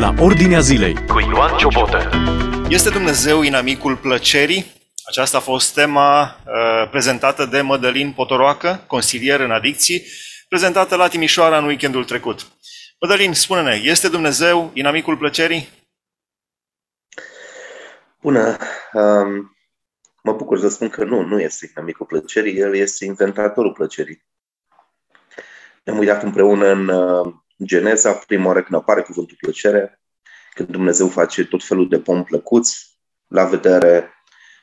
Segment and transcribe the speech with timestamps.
[0.00, 2.10] la Ordinea Zilei cu Ioan Ciobotă.
[2.68, 4.72] Este Dumnezeu inamicul plăcerii?
[5.04, 10.02] Aceasta a fost tema uh, prezentată de Mădălin Potoroacă, consilier în adicții,
[10.48, 12.46] prezentată la Timișoara în weekendul trecut.
[13.00, 15.68] Mădălin, spune-ne, este Dumnezeu inamicul plăcerii?
[18.20, 18.56] Bună!
[18.92, 19.56] Um,
[20.22, 24.24] mă bucur să spun că nu, nu este inamicul plăcerii, el este inventatorul plăcerii.
[25.84, 30.00] Ne-am uitat împreună în uh, Geneza, prima oară când apare cuvântul plăcere,
[30.54, 34.10] când Dumnezeu face tot felul de pom plăcuți la vedere,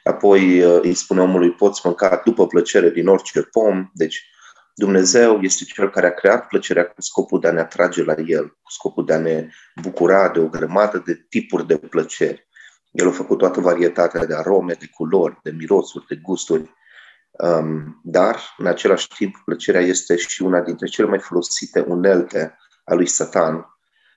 [0.03, 4.29] apoi uh, îi spune omului, poți mânca după plăcere din orice pom, deci
[4.75, 8.47] Dumnezeu este Cel care a creat plăcerea cu scopul de a ne atrage la El,
[8.47, 9.49] cu scopul de a ne
[9.81, 12.47] bucura de o grămadă de tipuri de plăceri.
[12.91, 16.71] El a făcut toată varietatea de arome, de culori, de mirosuri, de gusturi,
[17.31, 22.93] um, dar, în același timp, plăcerea este și una dintre cele mai folosite unelte a
[22.93, 23.65] lui Satan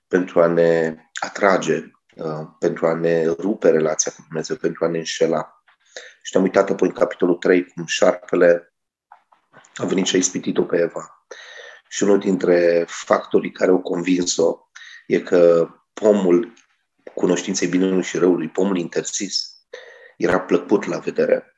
[0.08, 4.98] pentru a ne atrage, uh, pentru a ne rupe relația cu Dumnezeu, pentru a ne
[4.98, 5.62] înșela.
[6.22, 8.74] Și ne-am uitat apoi în capitolul 3 cum șarpele
[9.74, 11.26] a venit și a ispitit-o pe Eva.
[11.88, 14.58] Și unul dintre factorii care au convins-o
[15.06, 16.52] e că pomul
[17.14, 19.50] cunoștinței binelui și răului, pomul interzis,
[20.16, 21.54] era plăcut la vedere.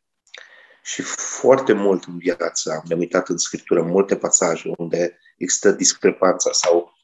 [0.82, 6.52] Și foarte mult în viața, mi-am uitat în scriptură, în multe pasaje unde există discrepanța
[6.52, 7.01] sau um,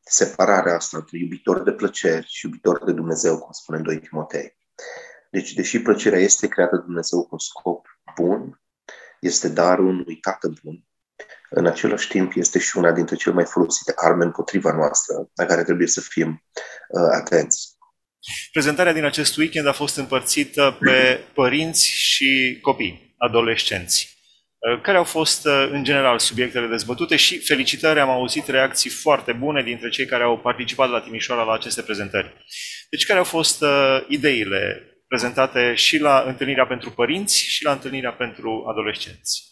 [0.00, 4.56] separarea asta între iubitor de plăceri și iubitor de Dumnezeu, cum spune în 2 Timotei.
[5.30, 8.62] Deci, deși plăcerea este creată de Dumnezeu cu un scop bun,
[9.20, 10.88] este darul unui tată bun,
[11.50, 15.62] în același timp este și una dintre cele mai folosite arme împotriva noastră, la care
[15.62, 16.44] trebuie să fim
[16.88, 17.76] uh, atenți.
[18.52, 24.17] Prezentarea din acest weekend a fost împărțită pe părinți și copii, adolescenți.
[24.58, 29.32] Uh, care au fost, uh, în general, subiectele dezbătute și felicitări, am auzit reacții foarte
[29.32, 32.44] bune dintre cei care au participat la Timișoara la aceste prezentări.
[32.90, 38.12] Deci, care au fost uh, ideile prezentate și la întâlnirea pentru părinți și la întâlnirea
[38.12, 39.42] pentru adolescenți?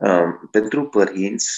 [0.00, 1.48] Um, pentru părinți,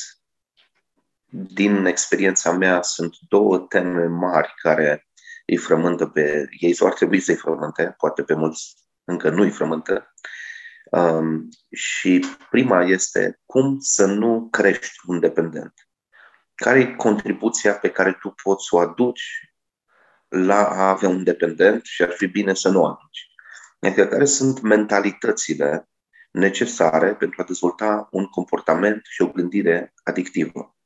[1.28, 5.08] din experiența mea, sunt două teme mari care
[5.46, 8.74] îi frământă pe ei, sau ar trebui să-i frământe, poate pe mulți
[9.04, 10.14] încă nu îi frământă.
[10.90, 15.74] Um, și prima este cum să nu crești independent.
[16.54, 19.52] Care e contribuția pe care tu poți să o aduci
[20.28, 23.26] la a avea un dependent și ar fi bine să nu o aduci.
[23.80, 25.88] Adică care sunt mentalitățile
[26.30, 30.76] necesare pentru a dezvolta un comportament și o gândire adictivă.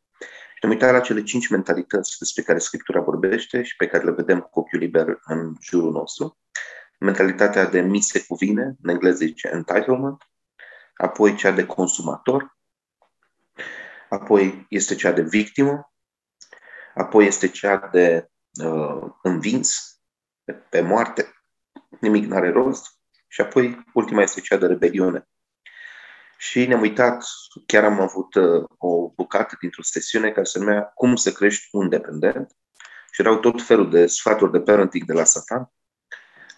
[0.54, 4.10] Și ne uităm la cele cinci mentalități despre care Scriptura vorbește și pe care le
[4.10, 6.38] vedem cu ochiul liber în jurul nostru.
[7.00, 10.30] Mentalitatea de mi se cuvine, în engleză zice entitlement,
[10.94, 12.56] apoi cea de consumator,
[14.08, 15.92] apoi este cea de victimă,
[16.94, 18.30] apoi este cea de
[18.64, 19.98] uh, învins
[20.68, 21.34] pe moarte,
[22.00, 25.28] nimic nu are rost, și apoi ultima este cea de rebeliune.
[26.38, 27.24] Și ne-am uitat,
[27.66, 31.88] chiar am avut uh, o bucată dintr-o sesiune care se numea Cum să crești un
[31.88, 32.56] dependent
[33.10, 35.72] și erau tot felul de sfaturi de parenting de la Satan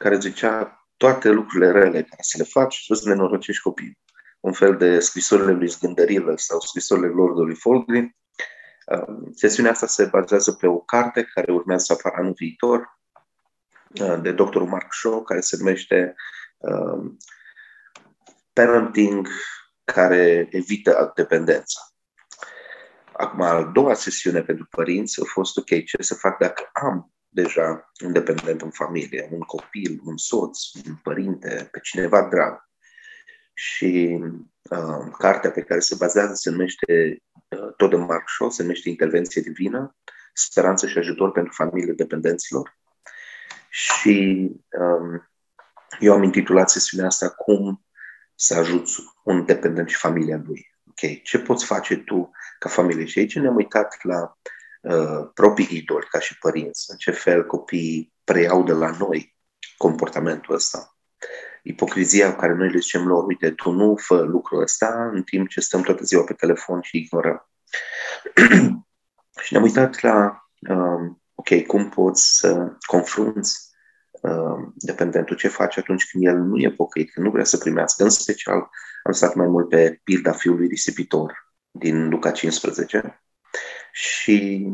[0.03, 3.99] care zicea toate lucrurile rele care să le faci, să nenorocești copiii.
[4.41, 8.17] Un fel de scrisorile lui Zgândărilă sau scrisorile Lordului Folgrin.
[8.87, 12.99] Um, sesiunea asta se bazează pe o carte care urmează să apară anul viitor
[14.01, 16.15] uh, de doctorul Mark Shaw, care se numește
[16.59, 17.17] um,
[18.53, 19.29] Parenting
[19.85, 21.81] care evită dependența.
[23.13, 27.93] Acum, a doua sesiune pentru părinți a fost, ok, ce să fac dacă am deja
[28.05, 32.69] un dependent în familie, un copil, un soț, un părinte, pe cineva drag.
[33.55, 34.21] Și
[34.71, 38.89] uh, cartea pe care se bazează se numește, uh, tot de Mark Shaw, se numește
[38.89, 39.97] Intervenție Divină,
[40.35, 42.79] Speranță și ajutor pentru familiile dependenților.
[43.69, 45.31] Și um,
[46.01, 47.85] eu am intitulat sesiunea asta Cum
[48.35, 50.75] să ajuți un dependent și familia lui.
[50.89, 53.05] Ok, ce poți face tu ca familie?
[53.05, 54.39] Și aici ne-am uitat la
[54.83, 59.37] uh, proprii idoli ca și părinți, în ce fel copiii preiau de la noi
[59.77, 60.97] comportamentul ăsta.
[61.63, 65.49] Ipocrizia cu care noi le zicem lor, uite, tu nu fă lucrul ăsta în timp
[65.49, 67.49] ce stăm toată ziua pe telefon și ignorăm.
[69.45, 73.71] și ne-am uitat la, um, ok, cum poți să confrunți
[74.11, 78.03] uh, dependentul ce face atunci când el nu e pocăit, când nu vrea să primească.
[78.03, 78.71] În special,
[79.03, 83.23] am stat mai mult pe pilda fiului risipitor din Luca 15
[83.93, 84.67] și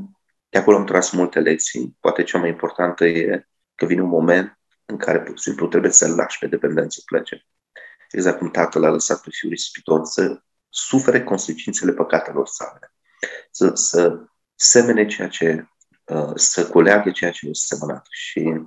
[0.49, 1.97] de acolo am tras multe lecții.
[2.00, 5.91] Poate cea mai importantă e că vine un moment în care, pur și simplu, trebuie
[5.91, 7.47] să-l lași pe dependență să plece.
[8.11, 12.93] Exact cum tatăl a lăsat pe fiul risipitor să sufere consecințele păcatelor sale.
[13.50, 14.25] Să, să
[14.55, 15.69] semene ceea ce
[16.05, 18.06] uh, să culeagă ceea ce este semănat.
[18.11, 18.61] Și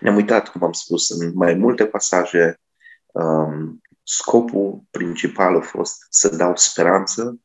[0.00, 2.60] ne-am uitat, cum am spus, în mai multe pasaje,
[3.06, 7.40] um, scopul principal a fost să dau speranță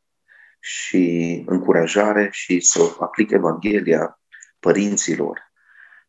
[0.61, 4.19] și încurajare și să aplic Evanghelia
[4.59, 5.51] părinților.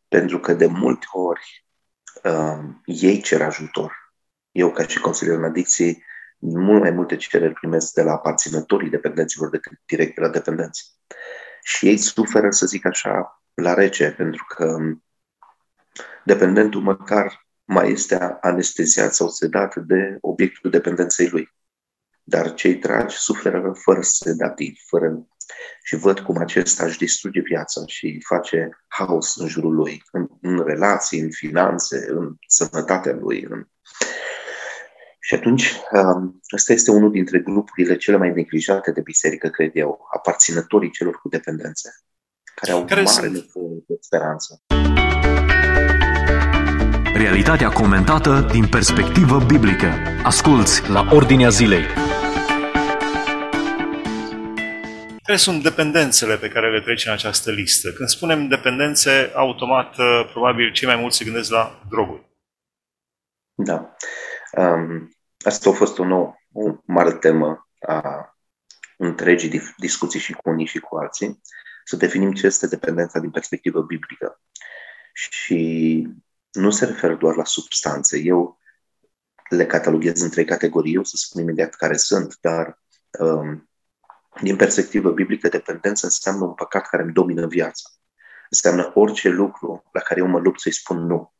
[0.09, 1.67] Pentru că de multe ori
[2.23, 4.15] um, ei cer ajutor.
[4.51, 6.05] Eu, ca și consilier în adicții,
[6.39, 10.97] mult mai multe cereri primesc de la aparținătorii dependenților decât direct de la dependenți.
[11.63, 14.77] Și ei suferă, să zic așa, la rece, pentru că
[16.25, 21.55] dependentul măcar mai este anesteziat sau sedat de obiectul dependenței lui.
[22.23, 25.27] Dar cei dragi suferă fără sedativ, fără
[25.83, 30.65] și văd cum acesta își distruge viața și face haos în jurul lui, în, în
[30.65, 33.47] relații, în finanțe, în sănătatea lui.
[33.51, 33.67] În...
[35.21, 40.09] Și atunci, um, ăsta este unul dintre grupurile cele mai neglijate de biserică, cred eu,
[40.15, 41.91] aparținătorii celor cu dependențe,
[42.55, 44.63] care au care mare nevoie de speranță.
[47.15, 49.93] Realitatea comentată din perspectivă biblică.
[50.23, 52.12] Asculți la Ordinea Zilei.
[55.33, 57.93] Care sunt dependențele pe care le trece în această listă?
[57.93, 62.31] Când spunem dependențe, automat, uh, probabil cei mai mulți se gândesc la droguri.
[63.55, 63.97] Da.
[64.53, 65.09] Um,
[65.39, 68.37] asta a fost o, nouă, o mare temă a
[68.97, 71.41] întregii discuții și cu unii și cu alții,
[71.85, 74.41] să definim ce este dependența din perspectivă biblică.
[75.13, 76.09] Și
[76.51, 78.19] nu se referă doar la substanțe.
[78.19, 78.59] Eu
[79.49, 82.83] le cataloghez în trei categorii, o să spun imediat care sunt, dar
[83.19, 83.71] um,
[84.41, 87.91] din perspectivă biblică, dependență înseamnă un păcat care îmi domină viața.
[88.51, 91.35] Înseamnă orice lucru la care eu mă lupt să-i spun nu.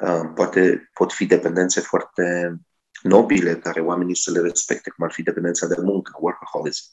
[0.00, 2.56] Uh, poate pot fi dependențe foarte
[3.02, 6.84] nobile care oamenii să le respecte, cum ar fi dependența de muncă, workaholism.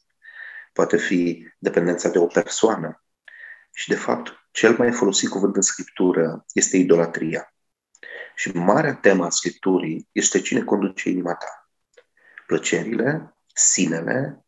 [0.73, 3.03] Poate fi dependența de o persoană.
[3.73, 7.53] Și, de fapt, cel mai folosit cuvânt în Scriptură este idolatria.
[8.35, 11.69] Și marea temă a Scripturii este cine conduce inima ta.
[12.47, 14.42] Plăcerile, sinele, uh,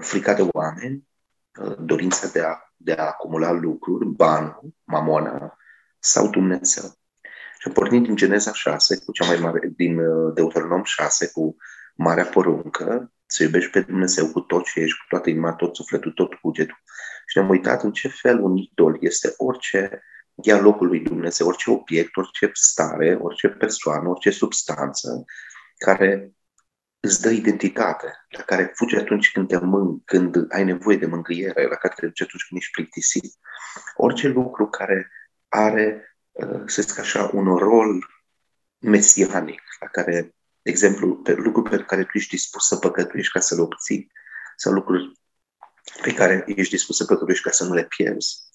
[0.00, 1.08] frica de oameni,
[1.60, 5.56] uh, dorința de a, de a acumula lucruri, banul, mamona
[5.98, 6.84] sau Dumnezeu.
[7.58, 11.56] Și pornind din Geneza 6, cu cea mai mare, din uh, Deuteronom 6, cu
[11.94, 16.12] marea poruncă, să iubești pe Dumnezeu cu tot ce ești, cu toată inima, tot sufletul,
[16.12, 16.82] tot cugetul.
[17.26, 20.02] Și ne-am uitat în ce fel un idol este orice
[20.42, 25.24] ia locul lui Dumnezeu, orice obiect, orice stare, orice persoană, orice substanță
[25.76, 26.32] care
[27.00, 31.66] îți dă identitate, la care fugi atunci când te mâng, când ai nevoie de mângâiere,
[31.66, 33.34] la care te duci atunci când ești plictisit.
[33.94, 35.10] Orice lucru care
[35.48, 38.06] are, uh, să zic așa, un rol
[38.78, 43.40] mesianic, la care de exemplu, pe lucruri pe care tu ești dispus să păcătuiești ca
[43.40, 44.12] să le obții,
[44.56, 45.12] sau lucruri
[46.02, 48.48] pe care ești dispus să păcătuiești ca să nu le pierzi.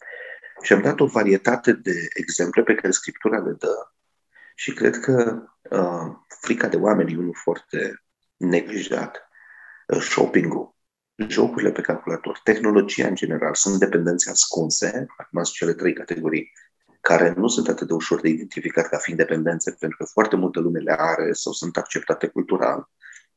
[0.61, 3.91] Și am dat o varietate de exemple pe care Scriptura le dă
[4.55, 8.04] și cred că uh, frica de oameni e unul foarte
[8.37, 9.29] neglijat.
[9.87, 10.75] Uh, shopping-ul,
[11.27, 16.51] jocurile pe calculator, tehnologia în general, sunt dependențe ascunse, acum sunt cele trei categorii
[17.01, 20.59] care nu sunt atât de ușor de identificat ca fiind dependențe, pentru că foarte multă
[20.59, 22.89] lume le are sau sunt acceptate cultural.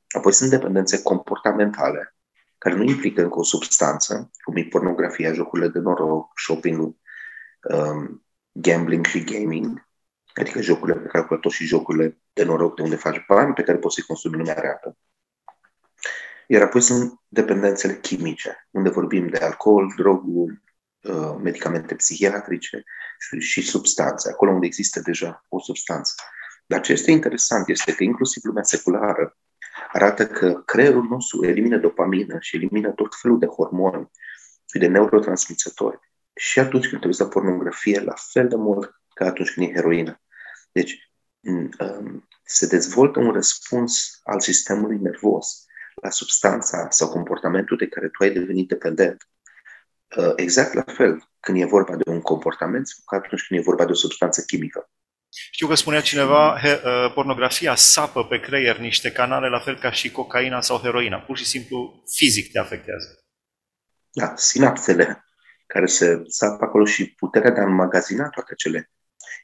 [0.09, 2.17] Apoi sunt dependențe comportamentale,
[2.59, 6.97] care nu implică încă o substanță, cum e pornografia, jocurile de noroc, shopping
[7.63, 9.88] um, gambling și gaming,
[10.41, 13.95] adică jocurile pe calculator și jocurile de noroc de unde faci bani, pe care poți
[13.95, 14.97] să-i consumi în lumea reală.
[16.47, 20.63] Iar apoi sunt dependențele chimice, unde vorbim de alcool, droguri,
[21.03, 22.85] uh, medicamente psihiatrice,
[23.19, 26.15] și, și substanțe, acolo unde există deja o substanță.
[26.67, 29.37] Dar ce este interesant este că inclusiv lumea seculară
[29.93, 34.11] arată că creierul nostru elimină dopamină și elimină tot felul de hormoni
[34.73, 35.99] și de neurotransmițători
[36.35, 40.21] și atunci când trebuie să pornografie, la fel de mult ca atunci când e heroină.
[40.79, 41.11] Deci,
[41.81, 45.65] um, se dezvoltă un răspuns al sistemului nervos
[46.03, 49.29] la substanța sau comportamentul de care tu ai devenit dependent.
[50.17, 53.63] Uh, exact la fel când e vorba de un comportament sau ca atunci când e
[53.63, 54.91] vorba de o substanță chimică.
[55.51, 59.91] Știu că spunea cineva, he, uh, pornografia sapă pe creier niște canale la fel ca
[59.91, 61.19] și cocaina sau heroina.
[61.19, 63.09] Pur și simplu fizic te afectează.
[64.11, 65.25] Da, sinapsele
[65.67, 68.91] care se sapă acolo și puterea de a înmagazina toate acele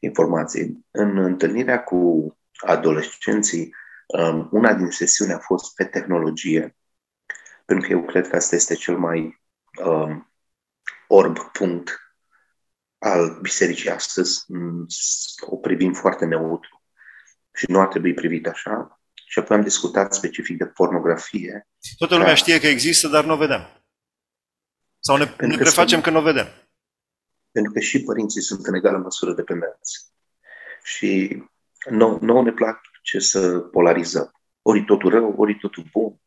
[0.04, 0.86] informații.
[0.90, 3.74] În întâlnirea cu adolescenții,
[4.06, 6.76] um, una din sesiuni a fost pe tehnologie,
[7.64, 9.42] pentru că eu cred că asta este cel mai
[9.84, 10.32] um,
[11.08, 11.98] orb punct
[12.98, 14.44] al bisericii astăzi.
[14.48, 14.86] Mm,
[15.40, 16.82] o privim foarte neutru
[17.54, 19.00] și nu ar trebui privit așa.
[19.26, 21.68] Și apoi am discutat specific de pornografie.
[21.96, 22.34] Toată lumea ca...
[22.34, 23.84] știe că există, dar nu o vedem.
[25.00, 26.46] Sau ne, ne prefacem că nu o vedem.
[27.54, 30.12] Pentru că și părinții sunt în egală măsură dependenți.
[30.82, 31.42] Și
[31.90, 34.32] nouă, nou ne place să polarizăm.
[34.62, 36.20] Ori totul rău, ori totul bun.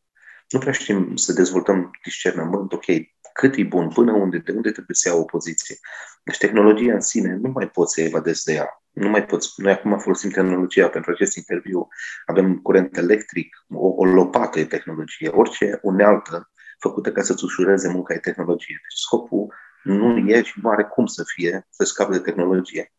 [0.48, 2.84] Nu prea știm să dezvoltăm discernământ, ok,
[3.32, 5.76] cât e bun, până unde, de unde trebuie să ia o poziție.
[6.24, 8.82] Deci tehnologia în sine nu mai poți să evadezi de ea.
[8.90, 9.52] Nu mai poți.
[9.56, 11.88] Noi acum folosim tehnologia pentru acest interviu.
[12.26, 15.28] Avem curent electric, o, o lopată e tehnologie.
[15.28, 18.78] Orice unealtă făcută ca să-ți ușureze munca e tehnologie.
[18.82, 19.54] Deci scopul
[19.88, 22.92] nu e și nu are cum să fie să scape de tehnologie.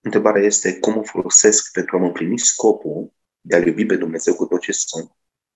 [0.00, 4.46] Întrebarea este cum o folosesc pentru a-mi împlini scopul de a-L iubi pe Dumnezeu cu
[4.46, 5.10] tot ce sunt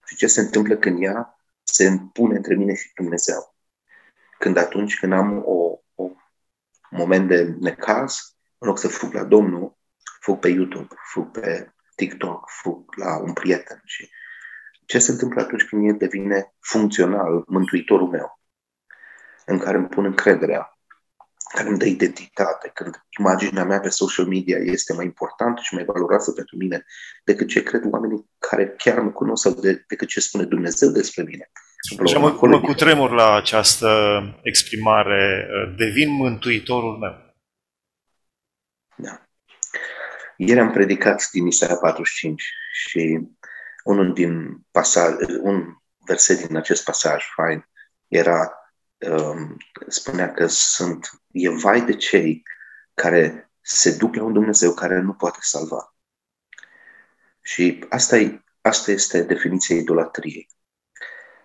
[0.07, 3.57] și ce se întâmplă când ea se împune între mine și Dumnezeu.
[4.39, 6.11] Când atunci când am o, o
[6.91, 9.79] moment de necaz, în loc să fug la Domnul,
[10.21, 14.11] fug pe YouTube, fug pe TikTok, fug la un prieten și
[14.87, 18.41] ce se întâmplă atunci când el devine funcțional, mântuitorul meu,
[19.47, 20.79] în care îmi pun încrederea,
[21.55, 25.85] care îmi dă identitate, când imaginea mea pe social media este mai importantă și mai
[25.85, 26.85] valoroasă pentru mine
[27.25, 31.23] decât ce cred oamenii care chiar mă cunosc sau de, decât ce spune Dumnezeu despre
[31.23, 31.51] mine.
[32.07, 33.89] Și mă, mă cu tremur la această
[34.43, 37.35] exprimare, devin mântuitorul meu.
[38.97, 39.21] Da.
[40.37, 43.21] Ieri am predicat din Isaia 45 și
[43.85, 45.65] unul din pasaj, un
[46.07, 47.69] verset din acest pasaj fain
[48.09, 48.51] era, um,
[49.89, 52.43] spunea că sunt, e vai de cei
[52.95, 55.95] care se duc la un Dumnezeu care nu poate salva.
[57.41, 60.49] Și asta, e, asta este definiția idolatriei.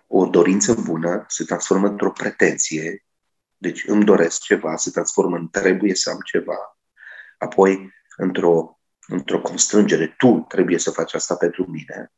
[0.06, 3.04] O dorință bună se transformă într-o pretenție,
[3.56, 6.78] deci îmi doresc ceva, se transformă în trebuie să am ceva,
[7.38, 12.12] apoi într-o, într-o constrângere, tu trebuie să faci asta pentru mine,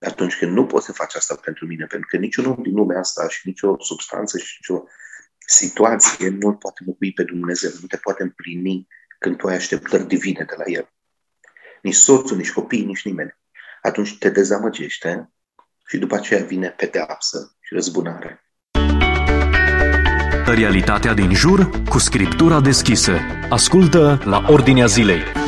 [0.00, 3.28] atunci când nu poți să faci asta pentru mine, pentru că niciunul din lumea asta
[3.28, 4.84] și nicio substanță și nicio
[5.46, 8.86] situație nu poate măcui pe Dumnezeu, nu te poate împlini
[9.18, 10.92] când tu ai așteptări divine de la El.
[11.82, 13.38] Nici soțul, nici copiii, nici nimeni.
[13.82, 15.32] Atunci te dezamăgește
[15.86, 18.44] și după aceea vine pedeapsă și răzbunare.
[20.46, 23.18] Realitatea din jur cu scriptura deschisă.
[23.48, 25.39] Ascultă la Ordinea Zilei.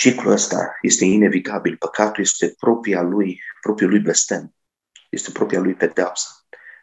[0.00, 1.76] Ciclul ăsta este inevitabil.
[1.76, 4.54] Păcatul este propria lui, propriul lui blestem.
[5.10, 6.28] Este propria lui pedeapsă.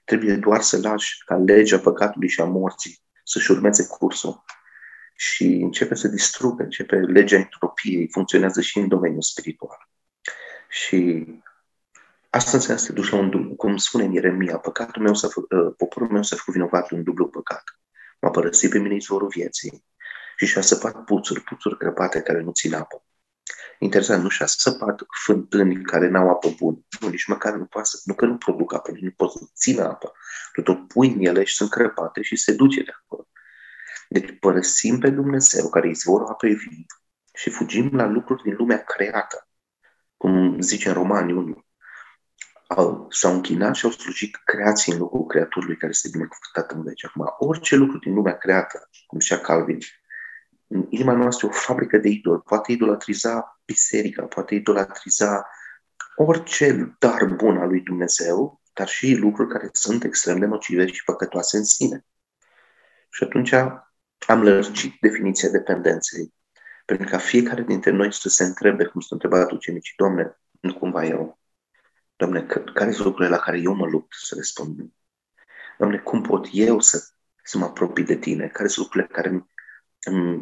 [0.05, 4.43] Trebuie doar să lași ca legea păcatului și a morții să-și urmeze cursul
[5.15, 9.89] și începe să distrugă, începe legea entropiei, funcționează și în domeniul spiritual.
[10.69, 11.25] Și
[12.29, 13.55] asta înseamnă să te duci la un dublu.
[13.55, 17.03] Cum spune în Ieremia, păcatul meu să uh, poporul meu să a făcut vinovat un
[17.03, 17.63] dublu păcat.
[18.19, 19.85] M-a părăsit pe mine izvorul vieții
[20.37, 23.01] și și-a săpat puțuri, puțuri crăpate care nu țin apă.
[23.79, 26.77] Interesant, nu și-a săpat fântâni care n-au apă bună.
[26.99, 29.83] Nu, nici măcar nu poate să, nu că nu produc apă, nu pot să țină
[29.83, 30.11] apă.
[30.53, 33.27] Tu tot pui în ele și sunt crăpate și se duce de acolo.
[34.09, 36.85] Deci părăsim pe Dumnezeu, care izvorul apei vii,
[37.33, 39.47] și fugim la lucruri din lumea creată.
[40.17, 41.65] Cum zice în Romani 1,
[42.67, 47.05] au, s-au închinat și au slujit creații în locul creatorului care este binecuvântat în veci.
[47.05, 49.77] Acum, orice lucru din lumea creată, cum zicea Calvin,
[50.67, 55.47] în inima noastră o fabrică de idol, poate idolatriza biserica, poate idolatriza
[56.15, 61.03] orice dar bun al lui Dumnezeu, dar și lucruri care sunt extrem de nocive și
[61.03, 62.05] păcătoase în sine.
[63.09, 63.51] Și atunci
[64.27, 66.33] am lărgit definiția dependenței,
[66.85, 71.05] pentru ca fiecare dintre noi să se întrebe, cum s-a întrebat ucenicii, Doamne, nu cumva
[71.05, 71.39] eu,
[72.15, 74.93] Doamne, care sunt lucrurile la care eu mă lupt să răspund?
[75.77, 77.07] Doamne, cum pot eu să,
[77.43, 78.47] să mă apropii de Tine?
[78.47, 79.47] Care sunt lucrurile care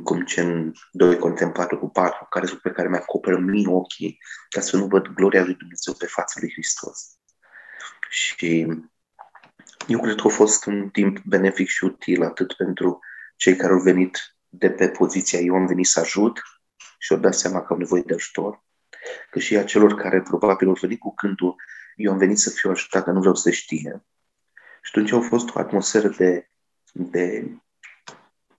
[0.03, 4.17] cum ce în 2 contemplatul cu 4, care sunt pe care mi-acoperă mie ochii
[4.50, 7.17] ca să nu văd gloria lui Dumnezeu pe fața lui Hristos.
[8.10, 8.67] Și
[9.88, 13.00] eu cred că a fost un timp benefic și util atât pentru
[13.36, 16.41] cei care au venit de pe poziția eu am venit să ajut
[17.00, 18.63] și au dat seama că au nevoie de ajutor,
[19.31, 21.55] cât și a celor care probabil au venit cu cântul
[21.95, 24.05] eu am venit să fiu ajutat, dar nu vreau să știe.
[24.81, 26.50] Și atunci a fost o atmosferă de,
[26.91, 27.51] de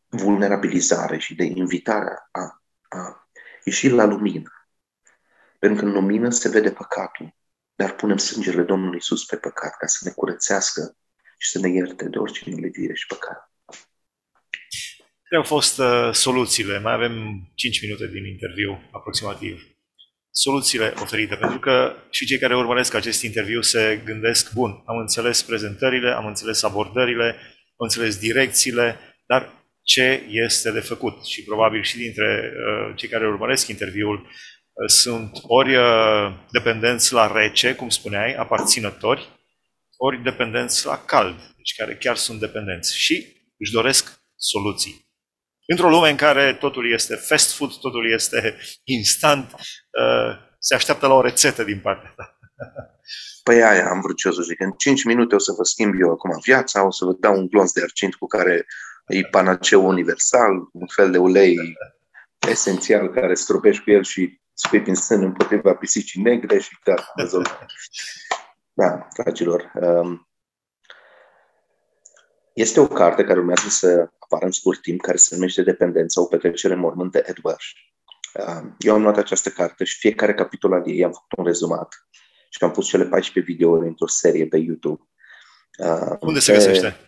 [0.09, 3.29] vulnerabilizare și de invitare a, a
[3.65, 4.51] ieși la lumină.
[5.59, 7.37] Pentru că în lumină se vede păcatul,
[7.75, 10.97] dar punem sângele Domnului Isus pe păcat ca să ne curățească
[11.39, 13.51] și să ne ierte de orice nelevire și păcat.
[15.29, 16.79] Care au fost uh, soluțiile?
[16.79, 17.13] Mai avem
[17.55, 19.63] 5 minute din interviu, aproximativ.
[20.31, 25.43] Soluțiile oferite, pentru că și cei care urmăresc acest interviu se gândesc, bun, am înțeles
[25.43, 29.56] prezentările, am înțeles abordările, am înțeles direcțiile, dar
[29.87, 31.25] ce este de făcut.
[31.25, 37.33] Și probabil și dintre uh, cei care urmăresc interviul uh, sunt ori uh, dependenți la
[37.33, 39.29] rece, cum spuneai, aparținători,
[39.97, 45.07] ori dependenți la cald, deci care chiar sunt dependenți și își doresc soluții.
[45.67, 48.57] Într-o lume în care totul este fast food, totul este
[48.99, 52.39] instant, uh, se așteaptă la o rețetă din partea ta.
[53.45, 54.61] Păi aia am vrut eu să zic.
[54.61, 57.47] În 5 minute o să vă schimb eu acum viața, o să vă dau un
[57.47, 58.67] glonț de argint cu care
[59.07, 61.57] e panaceu universal, un fel de ulei
[62.49, 67.67] esențial care stropești cu el și spui prin sân împotriva pisicii negre și gata, rezolvat.
[68.79, 69.73] Da, dragilor.
[69.75, 70.29] Um,
[72.53, 76.25] este o carte care urmează să apară în scurt timp, care se numește Dependența, o
[76.25, 77.71] petrecere în mormânt de Ed Welsh.
[78.35, 82.07] Um, eu am luat această carte și fiecare capitol al ei am făcut un rezumat
[82.51, 85.03] și am pus cele 14 videouri într-o serie pe YouTube.
[85.79, 87.07] Uh, Unde se găsește?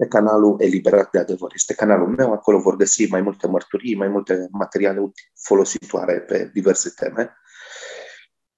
[0.00, 1.50] Pe canalul Eliberat de Adevăr.
[1.54, 6.90] Este canalul meu, acolo vor găsi mai multe mărturii, mai multe materiale folositoare pe diverse
[6.90, 7.36] teme.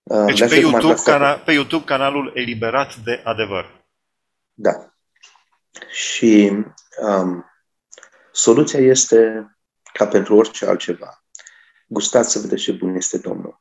[0.02, 3.84] Uh, deci pe YouTube, cana- pe YouTube canalul Eliberat de Adevăr.
[4.52, 4.94] Da.
[5.90, 6.52] Și
[7.00, 7.44] um,
[8.32, 9.46] soluția este
[9.92, 11.24] ca pentru orice altceva.
[11.86, 13.60] Gustați să vedeți ce bun este Domnul.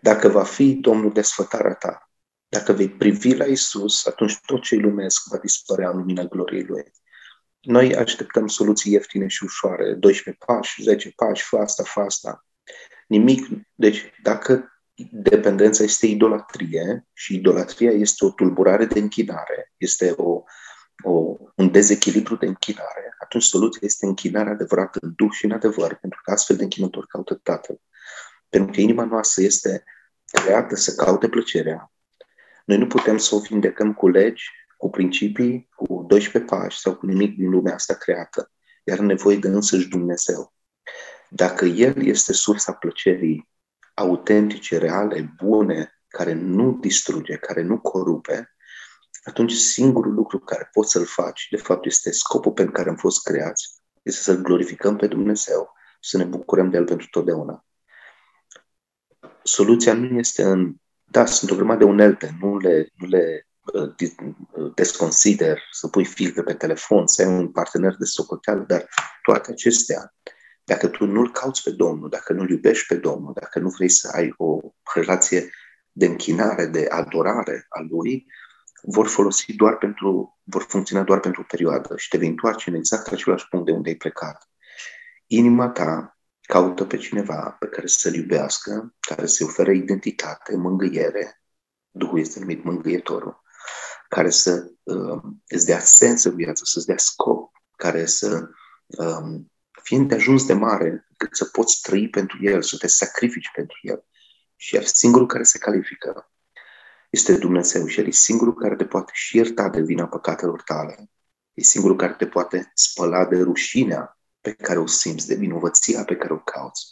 [0.00, 2.03] Dacă va fi Domnul desfătarea ta,
[2.54, 6.92] dacă vei privi la Isus, atunci tot ce-i lumesc va dispărea în lumina gloriei Lui.
[7.60, 12.46] Noi așteptăm soluții ieftine și ușoare, 12 pași, 10 pași, fă asta, fă asta.
[13.06, 13.46] Nimic.
[13.74, 14.68] Deci, dacă
[15.10, 20.42] dependența este idolatrie și idolatria este o tulburare de închinare, este o,
[21.02, 25.94] o, un dezechilibru de închinare, atunci soluția este închinarea adevărată în duh și în adevăr,
[25.94, 27.80] pentru că astfel de închinători caută Tatăl.
[28.48, 29.84] Pentru că inima noastră este
[30.24, 31.93] creată să caute plăcerea.
[32.64, 37.06] Noi nu putem să o vindecăm cu legi, cu principii, cu 12 pași sau cu
[37.06, 38.52] nimic din lumea asta creată.
[38.84, 40.54] Iar nevoie de însăși Dumnezeu.
[41.30, 43.48] Dacă El este sursa plăcerii
[43.94, 48.54] autentice, reale, bune, care nu distruge, care nu corupe,
[49.22, 53.22] atunci singurul lucru care poți să-l faci, de fapt, este scopul pentru care am fost
[53.22, 57.64] creați, este să-L glorificăm pe Dumnezeu, să ne bucurăm de El pentru totdeauna
[59.44, 60.74] soluția nu este în...
[61.04, 63.90] Da, sunt o grămadă de unelte, nu le, nu le uh,
[64.52, 68.88] uh, desconsider, să pui filtre pe telefon, să ai un partener de socoteală, dar
[69.22, 70.14] toate acestea,
[70.64, 74.10] dacă tu nu-L cauți pe Domnul, dacă nu-L iubești pe Domnul, dacă nu vrei să
[74.14, 74.58] ai o
[74.94, 75.50] relație
[75.92, 78.26] de închinare, de adorare a Lui,
[78.82, 82.76] vor folosi doar pentru, vor funcționa doar pentru o perioadă și te vei întoarce în
[82.76, 84.48] exact același punct de unde ai plecat.
[85.26, 86.13] Inima ta
[86.46, 91.44] caută pe cineva pe care să-l iubească, care să-i ofere identitate, mângâiere,
[91.96, 93.42] Duhul este numit mângâietorul,
[94.08, 98.48] care să uh, îți dea sens în viață, să-ți dea scop, care să
[98.86, 99.52] um,
[99.82, 104.04] fie ajuns de mare cât să poți trăi pentru el, să te sacrifici pentru el.
[104.56, 106.30] Și iar singurul care se califică
[107.10, 111.10] este Dumnezeu și El e singurul care te poate și ierta de vina păcatelor tale.
[111.52, 116.16] E singurul care te poate spăla de rușinea pe care o simți, de vinovăția pe
[116.16, 116.86] care o cauți.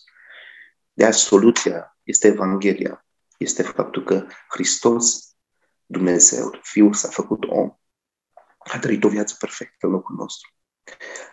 [0.92, 3.06] De aia soluția este Evanghelia.
[3.38, 5.34] Este faptul că Hristos,
[5.86, 7.70] Dumnezeu, Fiul s-a făcut om,
[8.58, 10.50] a trăit o viață perfectă în locul nostru.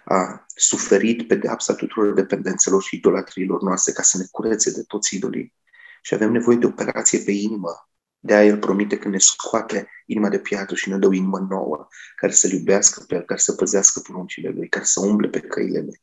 [0.05, 5.55] A suferit pedeapsa tuturor dependențelor și idolatriilor noastre ca să ne curețe de toți idolii.
[6.01, 7.89] Și avem nevoie de operație pe inimă.
[8.19, 11.39] De aia El promite că ne scoate inima de piatră și ne dă o inimă
[11.39, 15.39] nouă, care să-L iubească pe El, care să păzească poruncile Lui, care să umble pe
[15.39, 16.01] căile Lui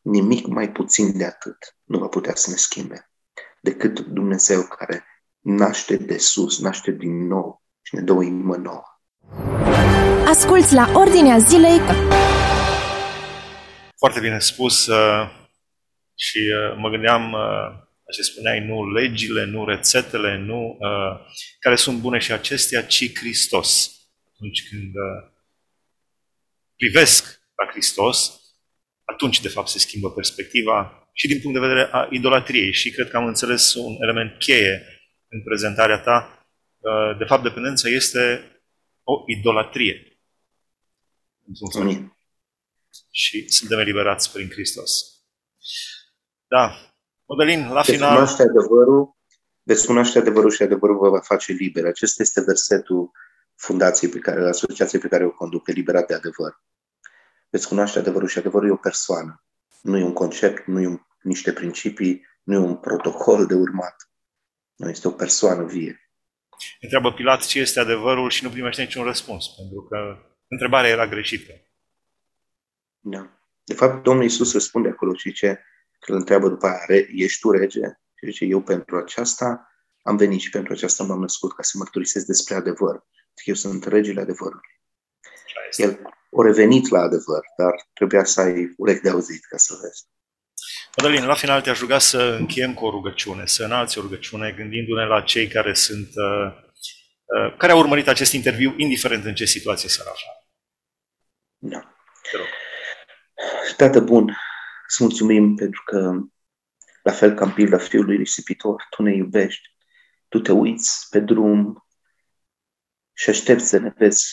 [0.00, 3.10] nimic mai puțin de atât nu va putea să ne schimbe
[3.60, 5.04] decât Dumnezeu care
[5.40, 8.84] naște de sus, naște din nou și ne dă o inimă nouă.
[10.26, 11.78] Asculți la Ordinea Zilei.
[13.96, 15.30] Foarte bine spus uh,
[16.14, 20.78] și uh, mă gândeam uh, ce spuneai, nu legile, nu rețetele, nu
[21.60, 23.90] care sunt bune și acestea, ci Hristos.
[24.34, 24.92] Atunci când
[26.76, 28.39] privesc la Hristos,
[29.12, 32.72] atunci, de fapt, se schimbă perspectiva și din punct de vedere a idolatriei.
[32.72, 34.84] Și cred că am înțeles un element cheie
[35.28, 36.46] în prezentarea ta.
[36.78, 38.22] Uh, de fapt, dependența este
[39.02, 40.20] o idolatrie.
[41.78, 42.16] Amin.
[43.10, 44.90] Și suntem eliberați prin Hristos.
[46.48, 46.76] Da.
[47.26, 48.10] Modelin, la veți final...
[48.10, 49.16] Cunoaște adevărul,
[49.62, 51.84] veți cunoaște adevărul și adevărul vă va face liber.
[51.84, 53.10] Acesta este versetul
[53.56, 56.52] fundației pe care, asociației pe care o conduc, eliberat de adevăr
[57.50, 59.44] veți cunoaște adevărul și adevărul e o persoană.
[59.82, 64.10] Nu e un concept, nu e un, niște principii, nu e un protocol de urmat.
[64.76, 66.10] Nu este o persoană vie.
[66.80, 69.96] Întreabă Pilat ce este adevărul și nu primește niciun răspuns, pentru că
[70.48, 71.52] întrebarea era greșită.
[73.00, 73.40] Da.
[73.64, 75.60] De fapt, Domnul Iisus răspunde acolo și ce
[75.98, 77.80] că îl întreabă după aia, ești tu rege?
[78.14, 79.68] Și zice, eu pentru aceasta
[80.02, 83.04] am venit și pentru aceasta m-am născut ca să mărturisesc despre adevăr.
[83.44, 84.79] Eu sunt regele adevărului.
[85.76, 86.00] El
[86.38, 90.04] a revenit la adevăr, dar trebuia să ai urechi de auzit ca să vezi.
[90.96, 95.04] Mădălin, la final te-aș ruga să încheiem cu o rugăciune, să înalți o rugăciune, gândindu-ne
[95.04, 96.52] la cei care sunt, uh,
[97.24, 100.30] uh, care au urmărit acest interviu, indiferent în ce situație s-ar afla.
[101.58, 101.94] Da.
[103.76, 104.36] Tată bun,
[104.88, 106.12] îți mulțumim pentru că,
[107.02, 109.68] la fel ca în pilda fiului risipitor, tu ne iubești,
[110.28, 111.86] tu te uiți pe drum
[113.12, 114.28] și aștepți să ne vezi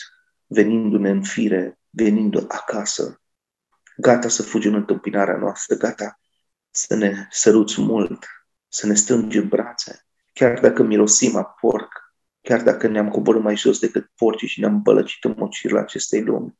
[0.48, 3.20] venindu-ne în fire, venind acasă,
[3.96, 6.20] gata să fugi în întâmpinarea noastră, gata
[6.70, 8.26] să ne săruți mult,
[8.68, 13.56] să ne strângi în brațe, chiar dacă mirosim a porc, chiar dacă ne-am coborât mai
[13.56, 16.58] jos decât porci și ne-am bălăcit în mocirul acestei lumi.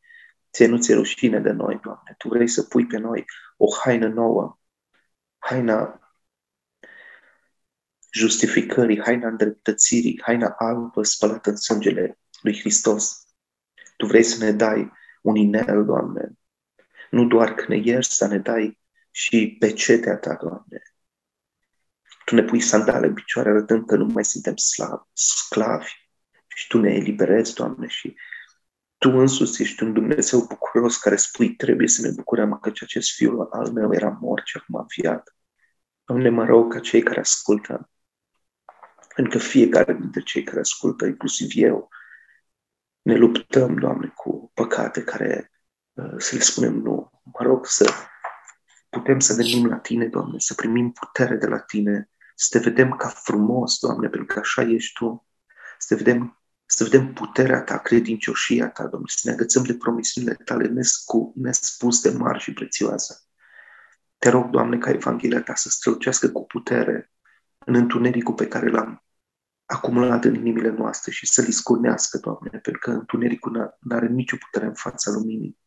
[0.52, 2.14] Ție nu ți-e rușine de noi, Doamne.
[2.18, 3.24] Tu vrei să pui pe noi
[3.56, 4.58] o haină nouă,
[5.38, 6.00] haina
[8.10, 13.27] justificării, haina îndreptățirii, haina albă spălată în sângele lui Hristos.
[13.98, 16.32] Tu vrei să ne dai un inel, Doamne.
[17.10, 18.78] Nu doar că ne ierți, să ne dai
[19.10, 20.82] și pecetea Ta, Doamne.
[22.24, 25.92] Tu ne pui sandale în picioare arătând că nu mai suntem slavi, sclavi
[26.46, 28.16] și Tu ne eliberezi, Doamne, și
[28.98, 33.48] Tu însuți ești un Dumnezeu bucuros care spui trebuie să ne bucurăm că acest fiul
[33.50, 35.36] al meu era mort și acum a înviat.
[36.04, 37.90] Doamne, mă rog ca cei care ascultă,
[39.14, 41.88] pentru că fiecare dintre cei care ascultă, inclusiv eu,
[43.08, 45.52] ne luptăm, Doamne, cu păcate care
[45.92, 47.10] uh, să le spunem nu.
[47.24, 47.90] Mă rog să
[48.88, 52.90] putem să venim la Tine, Doamne, să primim putere de la Tine, să te vedem
[52.90, 55.26] ca frumos, Doamne, pentru că așa ești Tu,
[55.78, 60.34] să te vedem, să vedem puterea Ta, credincioșia Ta, Doamne, să ne agățăm de promisiunile
[60.44, 63.16] Tale nescu, nespus de mari și prețioase.
[64.18, 67.12] Te rog, Doamne, ca Evanghelia Ta să strălucească cu putere
[67.58, 69.02] în întunericul pe care l-am
[69.68, 74.66] acumulat în inimile noastre și să-l iscurnească, Doamne, pentru că întunericul nu are nicio putere
[74.66, 75.58] în fața luminii.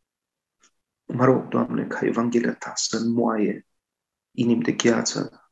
[1.04, 3.66] Mă rog, Doamne, ca Evanghelia Ta să înmoaie
[4.30, 5.50] inimi de gheață,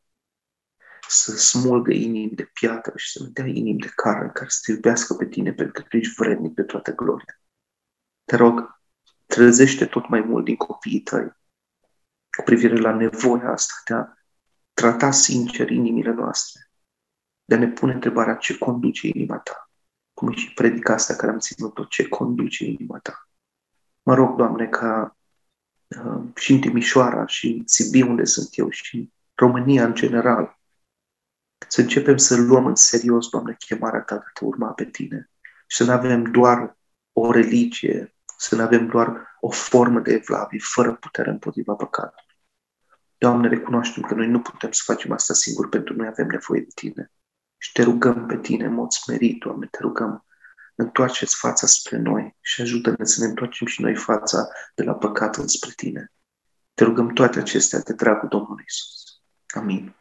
[1.09, 4.73] să smulgă inimi de piatră și să ne dea inimi de carne care să te
[4.73, 7.41] iubească pe Tine, pentru că Tu ești vrednic de toată gloria.
[8.25, 8.81] Te rog,
[9.27, 11.39] trezește tot mai mult din copiii Tăi
[12.37, 14.15] cu privire la nevoia asta de a
[14.73, 16.70] trata sincer inimile noastre,
[17.51, 19.71] de a ne pune întrebarea ce conduce inima ta.
[20.13, 23.29] Cum e și predica asta care am ținut-o, ce conduce inima ta.
[24.03, 25.17] Mă rog, Doamne, ca
[25.87, 30.59] uh, și în Timișoara, și în Sibiu, unde sunt eu, și în România în general,
[31.69, 35.31] să începem să luăm în serios, Doamne, chemarea Ta de a te urma pe Tine
[35.67, 36.79] și să nu avem doar
[37.13, 42.37] o religie, să nu avem doar o formă de evlavie fără putere împotriva păcatului.
[43.19, 46.71] Doamne, recunoaștem că noi nu putem să facem asta singur, pentru noi avem nevoie de
[46.75, 47.13] Tine.
[47.63, 50.27] Și te rugăm pe tine în mod smerit, Doamne, te rugăm,
[50.75, 55.37] întoarceți fața spre noi și ajută-ne să ne întoarcem și noi fața de la păcat
[55.37, 56.13] înspre tine.
[56.75, 59.23] Te rugăm toate acestea de dragul Domnului Isus.
[59.47, 59.95] Amin.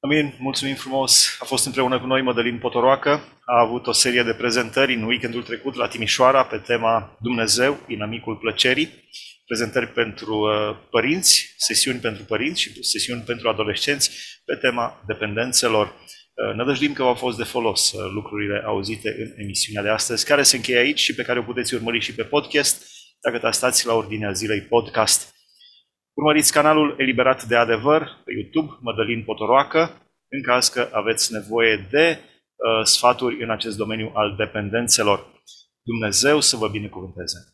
[0.00, 1.36] Amin, mulțumim frumos.
[1.40, 3.20] A fost împreună cu noi Mădălin Potoroacă.
[3.44, 8.36] A avut o serie de prezentări în weekendul trecut la Timișoara pe tema Dumnezeu, inamicul
[8.36, 9.08] plăcerii.
[9.46, 14.10] Prezentări pentru uh, părinți, sesiuni pentru părinți și sesiuni pentru adolescenți
[14.44, 15.86] pe tema dependențelor.
[15.86, 20.42] Uh, nădăjduim că au fost de folos uh, lucrurile auzite în emisiunea de astăzi, care
[20.42, 22.86] se încheie aici și pe care o puteți urmări și pe podcast,
[23.20, 25.34] dacă stați la ordinea zilei podcast.
[26.14, 32.18] Urmăriți canalul Eliberat de Adevăr pe YouTube, Mădălin Potoroacă, în caz că aveți nevoie de
[32.18, 35.42] uh, sfaturi în acest domeniu al dependențelor.
[35.82, 37.53] Dumnezeu să vă binecuvânteze!